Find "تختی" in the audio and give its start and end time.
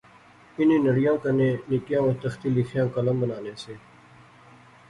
2.21-2.47